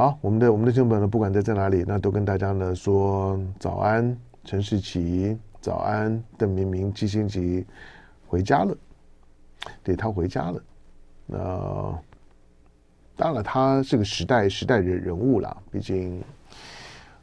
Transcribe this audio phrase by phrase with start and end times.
[0.00, 4.16] 好，我们的我们的听众朋友呢，不管在在哪里，那都跟大家呢说早安，
[4.46, 7.66] 陈世奇，早安，邓明明，季辛吉
[8.26, 8.74] 回家了，
[9.84, 10.62] 对，他回家了。
[11.26, 11.98] 那
[13.14, 16.24] 当然，他是个时代时代人人物了，毕竟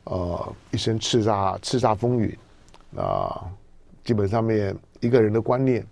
[0.03, 2.37] 呃一生叱咤叱咤风云，
[2.91, 3.27] 那
[4.03, 5.83] 基本上面一个人的观念，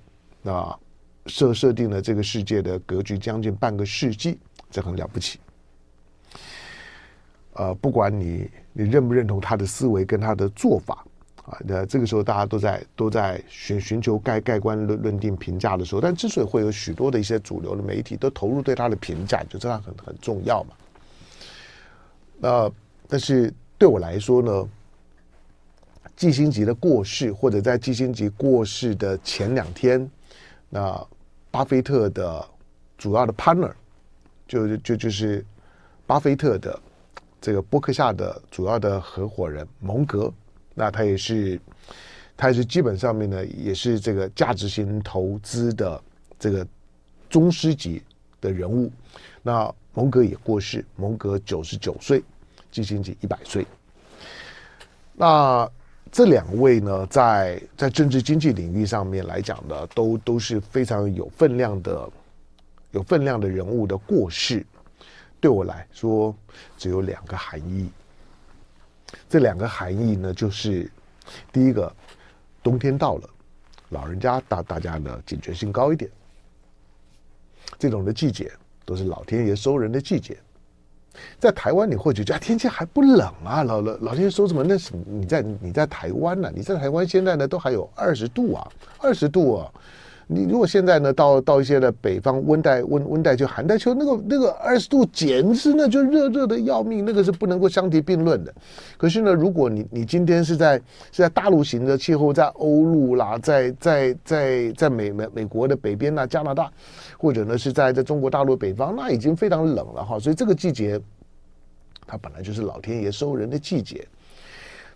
[0.44, 0.80] 那
[1.26, 4.38] 设设定了这个世界的格局将近半个世纪，
[4.70, 5.40] 这很了不起。
[7.58, 11.06] 呃，不管你你认不认同他的思维跟他的做法
[11.46, 20.76] 啊，那这个时候大家都在都在寻寻求盖盖棺论论定评价的时候，但之所以会有许多的一些主流的媒体都投入对他的评价，就这样很很重要嘛。
[22.40, 22.70] 那
[23.08, 24.70] 但是对我来说呢，
[26.18, 30.12] 季辛吉的过世，或者在季辛吉过世的前两天，
[30.70, 31.08] 那
[31.52, 32.46] 巴菲特的
[32.98, 33.72] 主要的 partner
[34.46, 35.46] 就就就是
[36.06, 36.78] 巴菲特的。
[37.46, 40.34] 这个波克夏的主要的合伙人蒙格，
[40.74, 41.62] 那他也是，
[42.36, 46.02] 他也是基本上面呢，也是这个价值型投资的
[46.40, 46.66] 这个
[47.30, 48.02] 宗师级
[48.42, 48.92] 的人物。
[49.44, 52.24] 那蒙格也过世，蒙格九十九岁，
[52.72, 53.64] 季辛吉一百岁。
[55.14, 55.70] 那
[56.12, 62.10] 这两位呢，在在政治经济领域上面来讲呢，都都是非常有分量的、
[62.90, 64.66] 有分量的人物的过世。
[65.46, 66.36] 对我来说，
[66.76, 67.92] 只有两个含义。
[69.30, 70.92] 这两个含义呢，就是
[71.54, 71.96] 第一个，
[72.64, 73.30] 冬天到了，
[73.90, 76.10] 老人家大大家呢警觉性高一点。
[77.78, 78.52] 这种的季节
[78.86, 80.36] 都是老天爷收人的季节。
[81.40, 84.64] 在台湾，你或许觉得天气还不冷啊，老老老天爷收什么？
[84.64, 86.52] 那是你在你在台湾呢？
[86.56, 88.68] 你在台湾现在呢都还有二十度啊，
[88.98, 89.72] 二十度啊。
[90.28, 98.54] 你如果现在呢，到到一些的北方温带温温带就寒带秋，那个那个二十度简直那就热热的要命，那个是不能够相提并论的。
[98.98, 100.78] 可是呢，如果你你今天是在
[101.12, 106.72] 是在大陆型的气候，在欧陆啦，在在在在美美美国的北边呐，加拿大，
[107.20, 110.18] 或者呢是在在中国大陆北方，那已经非常冷了哈。
[110.18, 111.00] 所以这个季节，
[112.08, 114.08] 它本来就是老天爷收人的季节。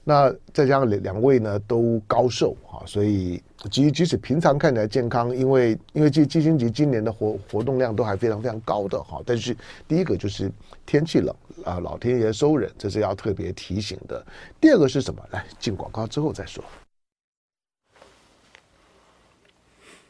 [0.09, 3.39] 那再加上两两位呢都高寿哈，所以
[3.69, 9.21] 即即使平常看起来健康，因为因为季季辛吉今年的活活动量都还非常非常高的哈。
[9.23, 9.55] 但是
[9.87, 10.51] 第一个就是
[10.83, 14.25] 天气冷啊，老天爷收人，这是要特别提醒的。
[14.59, 15.23] 第二个是什么？
[15.29, 16.63] 来进广告之后再说。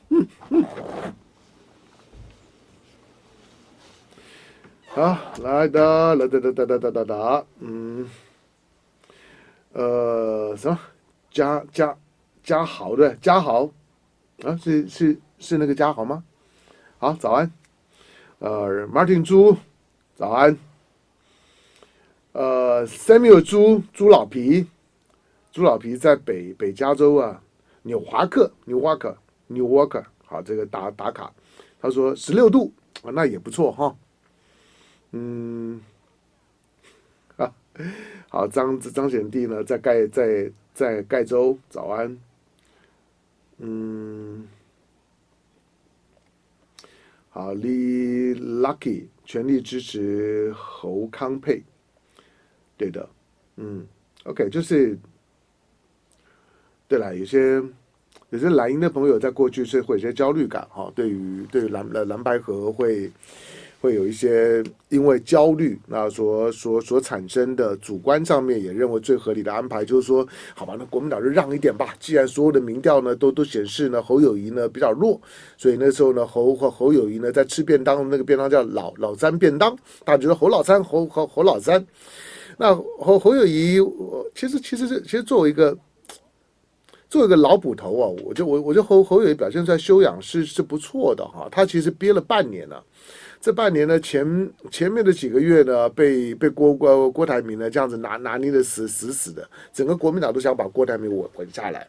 [0.07, 0.65] 嗯嗯，
[4.88, 8.07] 好，来的，来哒哒哒哒哒哒哒，嗯。
[9.74, 10.80] 呃，什么？
[11.31, 11.96] 嘉嘉
[12.44, 13.69] 嘉豪对，嘉豪
[14.44, 16.24] 啊，是是是那个嘉豪吗？
[16.97, 17.52] 好，早安。
[18.40, 19.56] 呃，Martin 猪，
[20.16, 20.57] 早安。
[22.31, 24.66] 呃，Samuel 猪猪老皮，
[25.52, 27.41] 猪老皮在北北加州啊，
[27.84, 29.16] 纽华克，纽华克，
[29.47, 30.03] 纽华克。
[30.25, 31.31] 好，这个打打卡。
[31.80, 33.96] 他说十六度啊，那也不错哈。
[35.12, 35.80] 嗯。
[38.29, 42.17] 好，张张显弟呢，在盖在在盖州，早安。
[43.57, 44.47] 嗯，
[47.29, 51.62] 好，Lee Lucky 全力支持侯康佩，
[52.78, 53.09] 对的，
[53.56, 53.85] 嗯
[54.25, 54.97] ，OK，就是，
[56.88, 57.62] 对了，有些
[58.29, 63.12] 有些蓝营的朋友在过去是会有些焦虑感哈，对于对于蓝蓝蓝白河会。
[63.81, 71.95] 会有一些因为焦虑，那所所所产生的主观上面也认为最合理的安排就是说，好吧，那国民党就让一点吧。
[72.00, 75.19] 既然所有的民调呢都都显示呢侯友谊呢比较弱，
[75.57, 81.85] 所以那时候呢侯和侯友谊呢在吃便当，那个便当叫老老三便当，大家觉得侯老三侯侯侯老三。
[82.57, 85.78] 那侯侯友谊，我，其实其实是其实作为一个
[87.09, 92.83] 作为一个老捕头啊，我就我我觉得侯侯友宜表现出来修养是是不错的哈，他其实憋了半年了。
[93.41, 101.88] 这半年呢，前前面的几个月呢，被被郭郭郭台铭呢这样子拿拿捏的死死死的，整个国民党都想把郭台铭稳稳下来。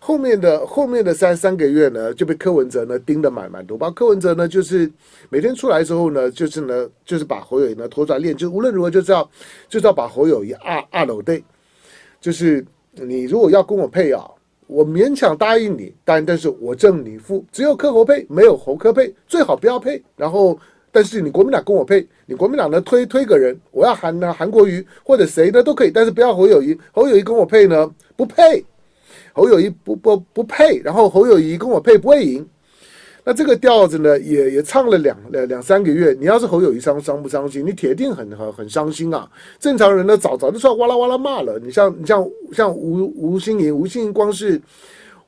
[0.00, 3.90] 后面的后面的三三个月呢，就被柯文哲呢盯得满满多包。
[3.90, 4.90] 柯文哲呢，就是
[5.28, 9.30] 每天出来之后呢，就是呢，就是把侯友宜呢拖出来练，就无论如何就是要
[9.68, 11.44] 就是要把侯友宜二二楼对，
[12.18, 12.64] 就是
[12.94, 14.24] 你如果要跟我配啊，
[14.70, 20.58] 我勉强答应你，但但是我正你负，只有柯侯配，没有侯柯配，最好不要配，然后。
[20.92, 28.64] 但是你国民党跟我配，你国民党呢推推个人，我要韩呢韩国瑜或者谁呢都可以，但是不要侯友谊，侯友谊跟我配呢不配，
[29.32, 32.44] 侯友谊不不不配，然后侯友谊跟我配不会赢，
[33.24, 36.16] 那这个调子呢，也也唱了两两两三个月。
[36.18, 37.64] 你要是侯友谊伤伤不伤心？
[37.64, 39.28] 你铁定很很很伤心啊！
[39.58, 41.58] 正常人呢，早早就出来哇啦哇啦骂了。
[41.58, 44.60] 你像你像像吴吴欣盈，吴欣盈光是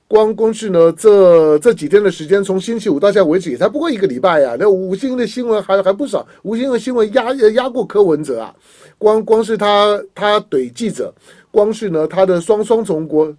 [0.09, 8.55] 光光是呢，这这几天的时间，从星期五到现在为止，也才不过一个礼拜呀、那吴欣盈的新闻还还不少，吴欣盈的新闻压压过柯文哲啊。
[8.99, 11.13] 光光是他他怼记者，
[11.51, 13.35] 光是呢他的双双重国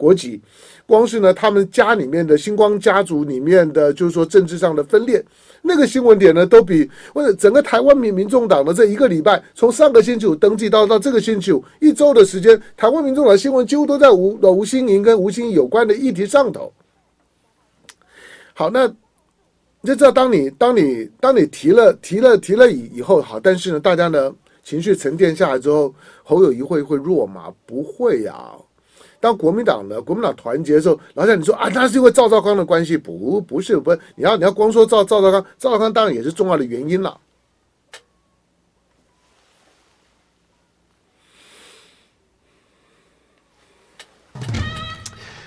[0.00, 0.40] 国籍。
[0.86, 5.24] 光是呢，他们家里面的星光家族里面的，就是说政治上的分裂，
[5.62, 16.72] 那个新闻点呢，都比或者整个台湾民民众党的这一个礼拜，从上个星期五登记到到这个星期五一周的时间，台湾民众党的新闻几乎都在吴吴欣盈跟吴欣有关的议题上头。
[18.52, 18.86] 好，那
[19.82, 25.94] 你就知道，当你当你当你提了提了提了以以后，好，但是呢，大家呢情绪沉淀下来之后，
[26.24, 27.54] 侯友宜会会弱吗？
[27.64, 28.34] 不会呀、
[29.20, 37.20] 当国民党呢，国民党团结的时候，然后像你说啊，那是因为赵少康的关系，不，不是，不是，你要你要光说赵赵少康，赵少康当然也是重要的原因了。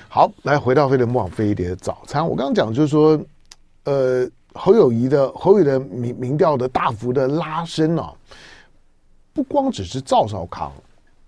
[0.08, 3.20] 好，来回到飞碟联飞碟早餐，我刚刚讲就是说，
[3.86, 8.14] 呃，侯友宜的侯友宜的民民调的大幅的拉升啊，
[9.34, 10.72] 不光只是赵少康，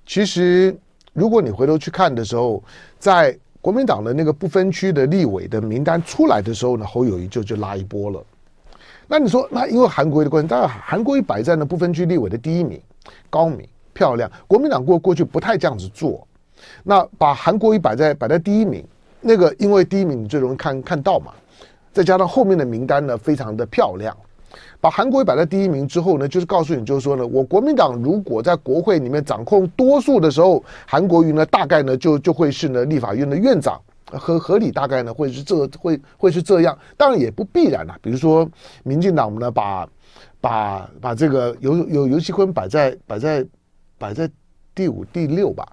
[0.05, 0.77] 其实。
[1.15, 2.61] 如果你回头去看的时候，
[2.99, 8.21] 在国民党的那个不分区的立委的名单出来的时候呢，侯友谊就就拉一波了。
[9.07, 12.81] 那你说，那因为韩国瑜的关系，当然韩国瑜摆在了不分区立委的第一名，
[13.29, 14.29] 高明漂亮。
[14.45, 16.27] 国民党过过去不太这样子做，
[16.83, 18.85] 那把韩国瑜摆在摆在第一名，
[19.21, 21.31] 那个因为第一名你最容易看看到嘛，
[21.93, 24.13] 再加上后面的名单呢非常的漂亮。
[24.79, 37.97] 把韩国瑜摆在第一名之后呢，就是告诉你，就是说呢，我国民党如果在国会里面掌控多数的时候，韩国瑜呢，大概呢就就会是呢立法院的院长，合合理大概呢会是这会会是这样，当然也不必然啊。
[38.01, 38.49] 比如说
[38.83, 39.87] 民进党呢，把
[40.39, 43.45] 把把这个尤尤尤锡坤摆在摆在
[43.97, 44.29] 摆在
[44.73, 45.67] 第五第六吧。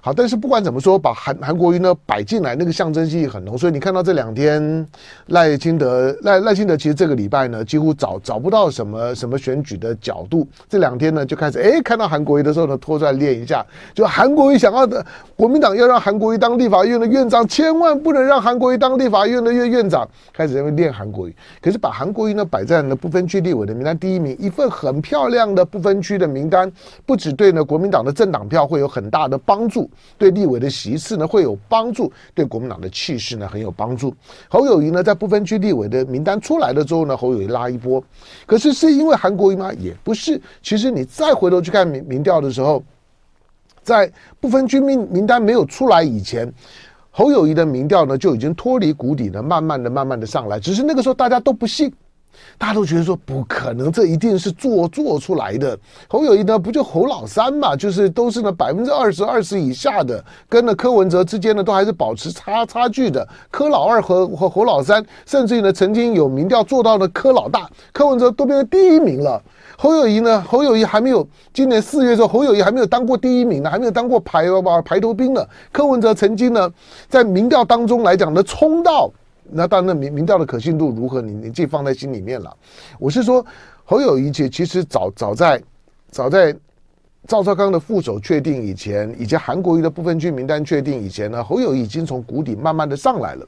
[0.00, 3.58] 好，但是不管怎么说，把韩韩国瑜呢摆进来，那个象征意义很浓。
[3.58, 4.86] 所以你看到这两天
[5.26, 10.46] 赖清德赖赖清德，其实这个礼拜呢，几乎找找不到什么什么选举的角度。
[10.68, 13.64] 这两天呢，就开始哎，看到韩国瑜的时候呢，拖出来练一下。
[13.92, 15.04] 就韩国瑜想要的，
[15.36, 20.08] 国民党要让韩国瑜当立法院的院长，千万不能让韩国瑜当立法院的院院长。
[20.32, 26.70] 开始在那边练韩国瑜，可是把韩国瑜呢摆在了不分区立委的名单第一名，一份很漂亮的不分区的名单，
[27.04, 29.87] 不只对呢国民党的政党票会有很大的帮助。
[30.16, 34.14] 对立委的席次呢会有帮助，对国民党的气势呢很有帮助。
[34.48, 38.02] 侯友宜呢在不分区立委的名单出来了之后呢，侯友宜拉一波。
[38.46, 39.72] 可是是因为韩国瑜吗？
[39.74, 40.40] 也不是。
[40.62, 42.82] 其实你再回头去看民民调的时候，
[43.82, 46.52] 在不分区名名单没有出来以前，
[47.10, 50.58] 侯友宜的民调呢就已经脱离谷底呢，慢慢的、慢慢的上来。
[50.58, 51.92] 只是那个时候大家都不信。
[52.56, 55.78] 大家都觉得说不可能，这一定是做做出来的。
[56.08, 57.76] 侯友谊呢，不就侯老三嘛？
[57.76, 63.26] 就是都是呢百分之二十二十以下的，跟呢柯文哲之间呢都还是保持差差距的。
[63.50, 69.40] 柯老二和和侯老三，甚至于呢曾经有民调做到了柯老大，柯文哲都变成第一名了。
[69.76, 74.46] 侯友谊呢，侯友谊还没有今年四月的时候，侯友谊还没有当过第一名呢，还没有当过排
[74.84, 75.46] 排头兵呢。
[75.70, 76.68] 柯文哲曾经呢
[77.08, 79.10] 在民调当中来讲呢冲到。
[79.50, 81.22] 那当然，民民调的可信度如何？
[81.22, 82.54] 你你自己放在心里面了。
[82.98, 83.44] 我是说，
[83.84, 85.62] 侯友谊其其实早早在
[86.10, 86.54] 早在
[87.26, 93.46] 赵少康的副手确定以前，以及韩国瑜的部分区名单确定以前呢，侯友谊已经从谷底慢慢的上来了。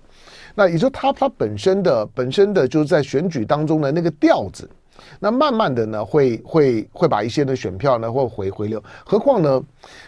[0.54, 4.69] 那也就他他本身的本身的就是在选举当中的那个调子，
[5.19, 8.83] 那慢慢的呢会会会把一些的选票呢会回回流。
[9.04, 9.62] 何况呢，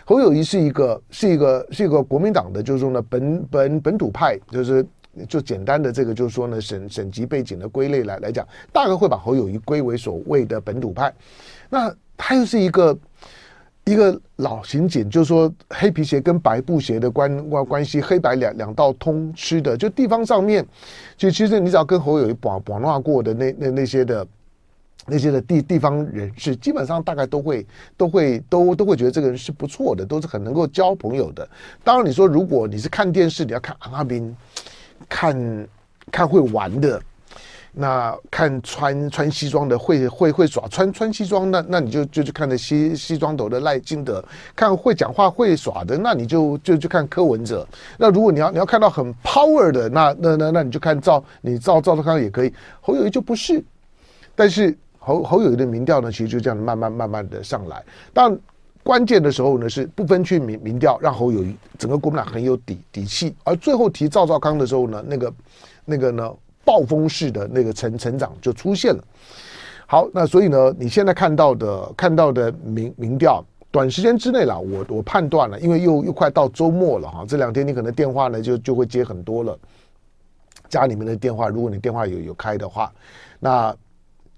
[0.04, 4.84] 侯友谊是一个是一个是一个国民党的，就是说呢本本本土派，就是。
[5.28, 11.12] 就简单的这个，就是说呢，省省级背景的归类来来讲，大概会把侯友谊归为所谓的本土派。
[11.68, 12.98] 那他又是一个
[13.84, 19.76] 一个老刑警，就是说黑皮鞋跟白布鞋的关关关系，黑白两两道通吃的。
[19.76, 20.66] 就地方上面，
[21.16, 24.26] 就其实你只要跟侯友谊绑绑话过的那那那些的
[25.06, 27.66] 那些的地地方人士，基本上大概都会
[27.96, 31.46] 都会都都会觉得这个人是不错的，都是很能够交朋友的。
[31.84, 34.34] 当然，你说如果你是看电视，你要看阿斌。
[35.08, 35.68] 看
[36.10, 37.00] 看会玩的，
[37.72, 44.22] 那看穿穿西装的会会会耍穿穿西装，那那你就就去看那西西装头的赖金德，
[44.54, 47.66] 看会讲话会耍的，那你就就就看柯文哲。
[47.96, 53.62] 那如果你要你要看到很 power 的，那那那那你就看赵你赵赵少康也可以，侯友谊就不是。
[54.34, 57.82] 但是侯侯友谊的民调呢，其实就这样慢慢慢慢的上来，
[58.12, 58.38] 但。
[58.82, 65.34] 关键的时候呢，是不分区民民调让侯友宜整个国民党很有底底气，而最后提赵少康的时候呢，那个
[65.84, 66.30] 那个呢
[66.64, 69.04] 暴风式的那个成成长就出现了。
[69.86, 79.58] 好，那所以呢，你现在看到的看到的民民调，短时间之内了，我我判断了，因为又又快到周末了哈，这两天你可能电话呢就就会接很多了，
[80.68, 82.92] 家里面的电话，如果你电话有有开的话，
[83.38, 83.74] 那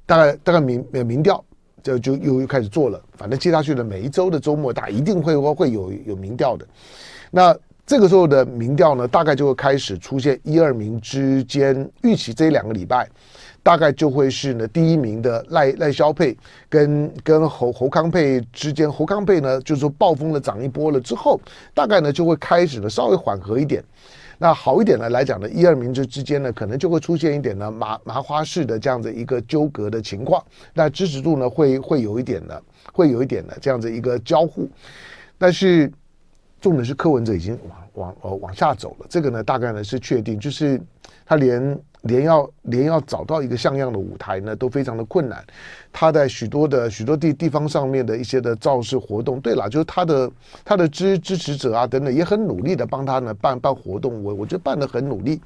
[0.04, 1.42] 大概大概民民调
[1.84, 6.66] 就就又又开始做了，反正接下去的每一周的周末，大家一定会会有有民调的，
[7.30, 7.56] 那。
[7.86, 13.06] 这个时候的民调呢，大概就会开始出现一二名之间，预期这两个礼拜，
[13.62, 16.34] 大概就会是呢第一名的赖赖萧佩
[16.66, 21.38] 跟跟侯侯康佩之间，侯康佩呢就是说暴风的涨一波了之后，
[21.74, 23.84] 大概呢就会开始呢稍微缓和一点。
[24.38, 32.62] 那好一点的来讲呢，一二名之之间呢可能就会出现一点呢麻麻花式的这样的一个纠葛的情况，那支持度呢会会有一点的，
[32.92, 34.68] 会有一点的这样子一个交互，
[35.38, 35.92] 但是。
[36.60, 40.80] 重点是柯文哲已经哇往呃往下走了，这个呢大概呢是确定，就是
[41.26, 45.44] 他连连要连要找到一个像样的舞台呢都非常的困难。
[45.92, 50.30] 他在许多的许多地地方上面的一些的造势活动，对了，就是他的
[50.64, 55.40] 他的支支持者啊等等也很努力的帮他呢办办活动，我我觉得办的很努力。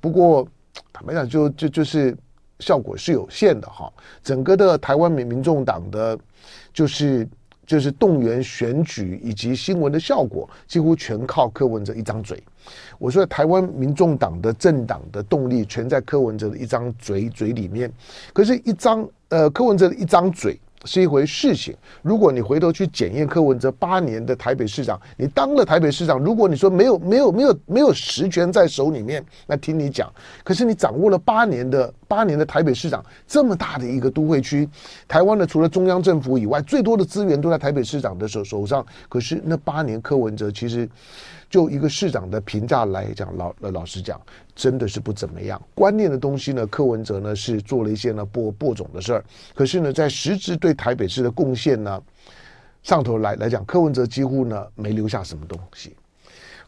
[0.00, 0.46] 不过
[0.92, 2.16] 坦白讲，就就就是
[2.58, 3.92] 效果是有限的哈。
[4.22, 6.18] 整个的台湾民民众党的，
[6.72, 7.28] 就是。
[7.66, 12.42] 就是动员选举以及新闻的效果，几乎全靠柯文哲一张嘴。
[12.98, 17.92] 我说，台湾民众党的政党的动力全在柯文哲的一张嘴嘴里面。
[18.32, 20.58] 可是，一张呃，柯文哲的一张嘴。
[20.84, 21.74] 是一回事情。
[22.02, 30.12] 如果你回头去检验柯文哲八年的台北市长，你当了台北市长，如果你说没有没有没有没有实权在手里面，那听你讲。
[30.42, 34.68] 可是你掌握了八年的八年的台北市长，这么大的一个都会区，
[35.06, 38.84] 台湾的除了中央政府以外，最多的资源都在台北市长的手手上。
[39.08, 40.88] 可是那八年柯文哲其实。
[41.52, 44.18] 就一个市长的评价来讲，老老实讲，
[44.56, 45.60] 真的是不怎么样。
[45.74, 52.02] 观念的东西呢，柯文哲呢是做了一些呢播播种的事儿，可是呢，在实质对台北市的贡献呢，
[52.82, 55.94] 上头来来讲，柯文哲几乎呢没留下什么东西。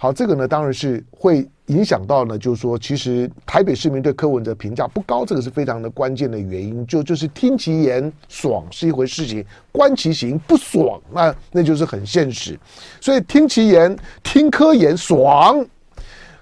[0.04, 6.86] 好，这个呢当然是会影响到呢，就是说，其实台北市民对柯文哲评价不高，这个是非常的关键的原因。
[6.86, 9.42] 就就是听其言爽是一回事情，
[9.72, 12.60] 观其行不爽，那那就是很现实。
[13.00, 15.64] 所以听其言，听柯言爽，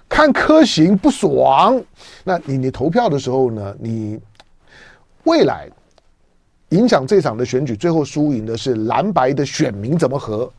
[0.09, 1.81] 看柯行不爽。
[2.25, 4.19] 那你你投票的时候呢，你
[5.23, 5.69] 未来
[6.71, 10.51] 影响这场的选举，最后输赢的是蓝白的选民怎么合？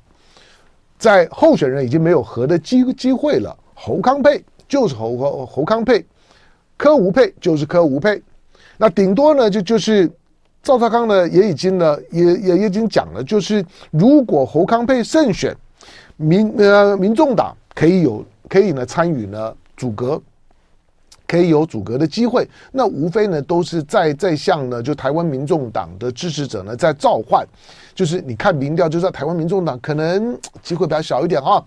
[1.05, 6.03] 在候选人已经没有和的机机会了，侯康配就是侯侯侯康配，
[6.79, 8.23] 柯吴佩就是柯吴佩，
[8.79, 10.11] 那顶多呢就就是
[10.63, 15.55] 赵少康呢也已经呢也也已经讲了，就是如果侯康佩胜选，
[16.17, 20.19] 民呃民众党可以有可以呢参与呢组阁。
[21.27, 27.47] 可以有阻隔的机会，那无非呢都是在在向呢，就台湾民众党的支持者呢在召唤，
[27.95, 31.65] 就是你看民调，就知道台湾民众党可能机会比较小一点哈。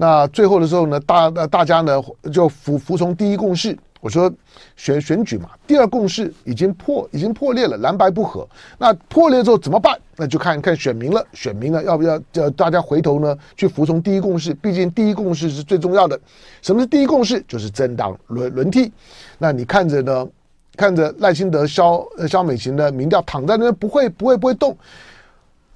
[0.00, 2.00] 那最后的时候呢，大大家呢
[2.32, 3.76] 就服服从第一共识。
[4.00, 4.32] 我说
[4.76, 8.48] 选选举嘛，第二共识已经破，已经破裂了，蓝白不合。
[8.78, 9.98] 那破裂之后怎么办？
[10.14, 11.26] 那就看看选民了。
[11.32, 14.54] 选民呢，要不要叫大家回头呢去服从第一共识？
[14.54, 16.18] 毕竟第一共识是最重要的。
[16.62, 17.44] 什么是第一共识？
[17.48, 18.92] 就是政党轮轮替。
[19.36, 20.28] 那你看着呢？
[20.76, 24.78] 看着赖清德、萧萧美琴的民调躺在那边不会不会不会动。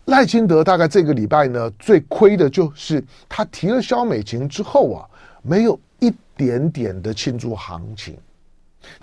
[0.07, 5.07] 赖清德大概这个礼拜呢最亏的就是他提了萧美琴之后啊，
[5.43, 5.79] 没有。
[6.03, 8.17] 一点点的庆祝行情，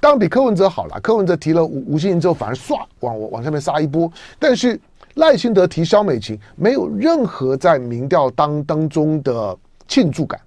[0.01, 1.00] 当然比柯文哲好了。
[1.00, 4.12] 柯文哲提了吴吴欣之后，反而唰往往往下面杀一波。
[4.38, 4.77] 但是
[5.13, 10.38] 赖清德提萧美琴，没有任何在民调当当中的庆祝感。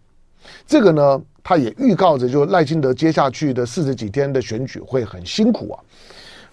[0.66, 5.80] 这个呢，他也预告着，就赖清德接下去的四十几天的选举会很辛苦啊。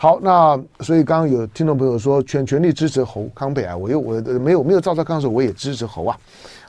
[0.01, 6.18] 好，那所以刚刚有听众朋友说全全力支持侯康配啊，我又我没有没有赵少康的时候，我也支持侯啊。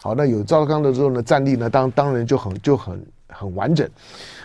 [0.02, 3.00] 好，那有赵少康的时候呢，战力呢当当然就很就很。
[3.32, 3.88] 很完整。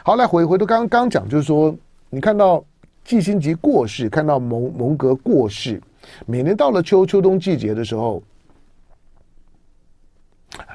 [0.03, 1.75] 好，来回回头刚刚讲，就是说，
[2.11, 2.63] 你看到
[3.03, 5.81] 季辛吉过世，看到蒙蒙格过世，
[6.27, 8.21] 每年到了秋秋冬季节的时候，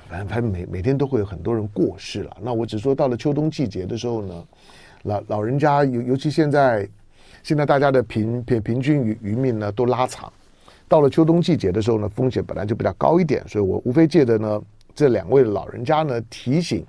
[0.09, 2.37] 反正反正每每天都会有很多人过世了。
[2.43, 4.45] 那我只说到了秋冬季节的时候呢，
[5.05, 6.87] 老老人家尤尤其现在
[7.43, 10.33] 现在大家的平平平均余余命呢都拉长，
[10.89, 14.61] 到了秋冬季节的时候呢，风险本来就比较高一点，所以我无非借着呢
[14.95, 16.85] 这两位老人家呢提醒。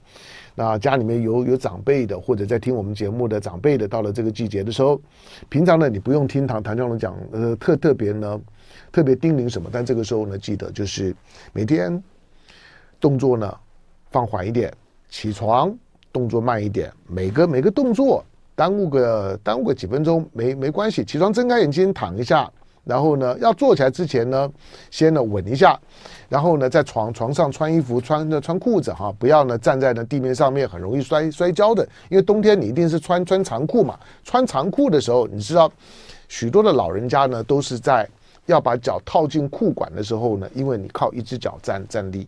[0.53, 4.99] 那家里面有有长辈的，或者在听我们节目的长辈的，到了这个季节的时候，
[5.47, 8.39] 平常呢你不用听唐唐教龙讲，呃特特别呢
[8.91, 11.15] 特别叮咛什么，但这个时候呢记得就是
[11.53, 12.03] 每天
[12.99, 13.57] 动作呢
[14.11, 14.71] 放缓一点，
[15.07, 15.73] 起床
[16.11, 18.23] 动作慢一点，每个每个动作
[18.55, 22.51] 耽误个耽误个几分钟没没关系，起床睁开眼睛躺一下，
[22.83, 24.51] 然后呢要坐起来之前呢，
[24.89, 25.79] 先呢稳一下，
[26.29, 35.71] 然后呢在床床上穿衣服穿的穿裤子哈，不要呢站在呢地面上面，很容易摔摔跤的，因为冬天你一定是穿穿长裤嘛，穿长裤的时候，你知道
[36.27, 38.07] 许多的老人家呢都是在
[38.47, 42.27] 要把脚套进裤管的时候呢，因为你靠一只脚站站立，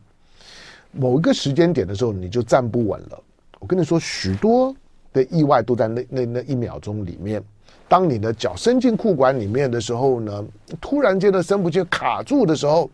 [0.91, 3.19] 某一个时间点的时候你就站不稳了。
[3.59, 4.75] 我跟你说，许多
[5.13, 7.41] 的意外都在那那那一秒钟里面。
[7.87, 10.43] 当你的脚伸进裤管里面的时候呢，
[10.81, 12.89] 突然间的伸不进，卡住的时候，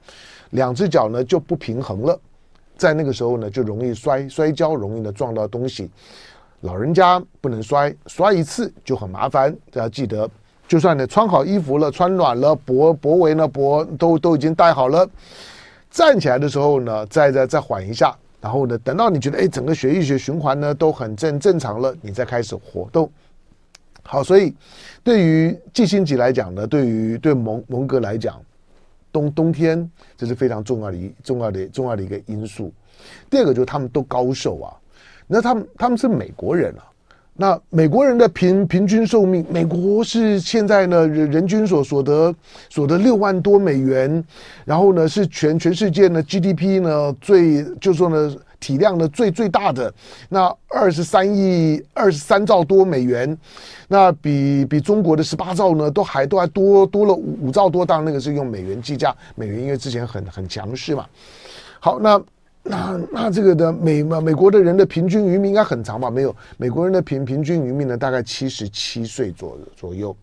[0.50, 2.20] 两只脚呢就不平衡了，
[2.76, 5.90] 在那个时候呢就容易摔摔跤，容易呢撞到东西。
[6.62, 9.56] 老人家不能摔，摔一次就很麻烦。
[9.74, 10.30] 要记得，
[10.68, 15.08] 就算你穿好衣服了，穿暖了，脖脖围呢脖都都已经戴好了，
[15.90, 18.14] 站起来的时候呢，再再再缓一下。
[18.42, 23.12] 然后呢，等到你觉得哎，整个血液血循环呢都很正正常了，你再开始活动。
[24.02, 24.56] 好，所以
[25.04, 28.42] 对于季星级来讲呢，对于对蒙蒙格来讲，
[29.12, 32.74] 冬冬天这是非常重要的一重要的重要的一个因素。
[33.30, 34.74] 第二个就是他们都高寿啊，
[35.28, 36.89] 那他们他们是美国人啊。
[37.42, 42.36] 那美国人的平平均寿命，美国是现在呢人人均所所得
[42.70, 44.22] 所得六万多美元，
[44.66, 49.94] 然后呢是全全世界呢 GDP 呢最就说呢体量呢最最大的，
[50.28, 53.38] 那二十三亿二十三兆多美元，
[53.88, 61.06] 那比比中国的十八兆呢都还都还多多了五五兆多，当然那个是用美元计价，美元因为之前很很强势嘛。
[61.80, 62.22] 好，那。
[62.70, 66.10] 那那这个的美嘛，美国的人的平均余命应该很长吧？
[66.10, 70.16] 没有，美国人的平平均余命呢，大概七十七岁左左右。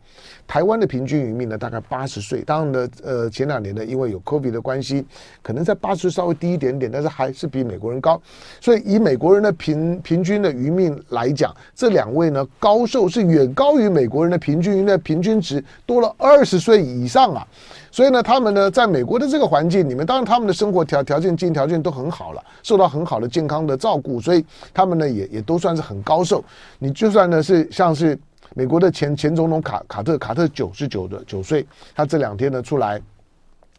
[0.46, 2.42] 台湾的平均余命呢，大概八十岁。
[2.42, 5.04] 当然呢，呃，前两年呢，因为有 COVID 的关系，
[5.42, 8.20] 可能在八十岁稍微低一点点，但是还是比美国人高。
[8.60, 17.46] 所以以美国人的平平均的余命来讲，这两位呢，高寿是远高于美国人的平均的平均值多了二十岁以上啊。
[17.90, 26.44] 所以呢，他们呢，在美国的这个环境里面，当然他们的生活条条件、经济条件都很好了，受到很好的健康的照顾，所以他们呢，也也都算是很高寿。
[26.78, 28.16] 你就算呢是像是。
[28.54, 33.00] 美国的前前总统卡卡特，卡特九十九的九岁，他这两天呢出来，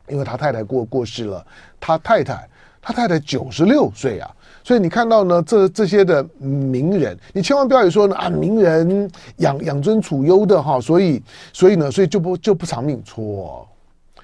[0.07, 1.45] 因为他太太过过世了，
[1.79, 2.49] 他太太
[2.81, 4.29] 他太太九十六岁啊，
[4.63, 13.67] 所以你看到呢这这些的名人，你千万不要说啊名人养养尊处优的哈，所以所以呢所以就不就不长命，错，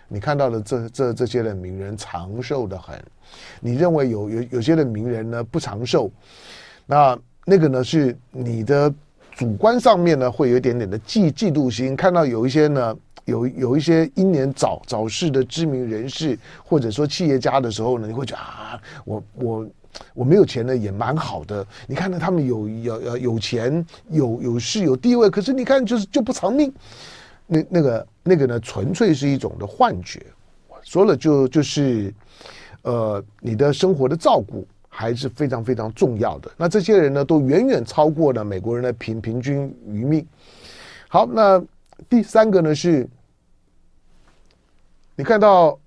[0.08, 3.02] 你看到的这这这些的名人长寿的很，
[3.60, 6.12] 你认为有有有些的名人呢不长寿，
[6.86, 8.94] 那那个呢是你的。
[9.36, 11.96] 主观上面呢，会有一点点的嫉嫉妒心。
[11.96, 19.68] 看到有一些呢，有有一些英年早早逝的知名人士，或者说企业家的时候呢，你会觉得啊，我我
[20.14, 21.66] 我没有钱呢，也蛮好的。
[21.88, 26.72] 你看到他们有有有有钱，有有势有地位，可是你看就是就不长命。
[27.48, 30.22] 那那个那个呢，纯粹是一种的幻觉。
[30.84, 32.14] 说了就就是，
[32.82, 34.68] 呃，你的生活的照顾。
[34.96, 36.52] 还是非常非常重要的。
[36.56, 40.24] 那这些人呢，都远远超过了美国人的平平均余命。
[41.10, 41.62] 好，那
[42.08, 43.10] 第三个呢是，
[45.16, 45.78] 你看到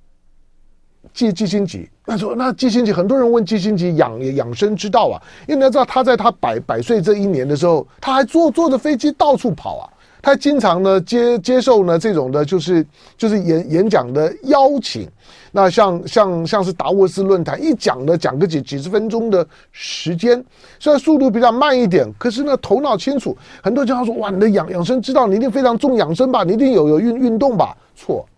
[1.12, 9.86] 季季辛吉，那说那季辛吉，很多人问季辛吉养养生之道啊，因为你要知道他在他百百岁这一年的时候，他还坐坐着飞机到处跑啊。
[10.22, 15.08] 他经常呢接接受呢这种的，就是就是演演讲的邀请。
[15.52, 20.44] 那像像像是达沃斯论坛一讲呢，讲个几几十分钟的时间，
[20.78, 23.36] 虽然速度比较慢一点，可是呢头脑清楚。
[23.62, 26.44] 很多人讲说哇，你的养养生之道，你一定非常重养生吧？
[26.44, 27.74] 你一定有有运运动吧？
[27.94, 28.28] 错，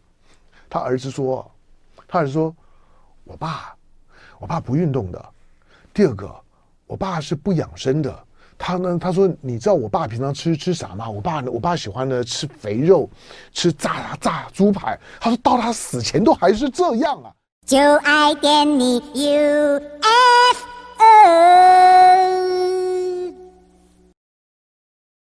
[0.70, 1.50] 他儿子说，
[2.06, 2.54] 他儿子说，
[3.24, 3.74] 我爸，
[4.38, 5.24] 我爸不运动的。
[5.92, 6.30] 第二个，
[6.86, 8.16] 我爸是不养生的。
[8.58, 8.98] 他呢？
[9.00, 11.08] 他说：“你知道我爸平常吃吃啥吗？
[11.08, 11.50] 我爸呢？
[11.50, 13.08] 我爸喜欢呢吃肥肉，
[13.52, 14.98] 吃炸炸猪排。
[15.20, 17.30] 他说到他死前都还是这样啊。”
[17.64, 19.98] 就爱点你 UFO。